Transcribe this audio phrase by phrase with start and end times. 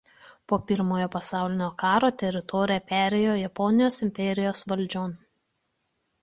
[0.51, 5.15] Po Pirmojo pasaulinio karo teritorija perėjo Japonijos imperijos valdžion.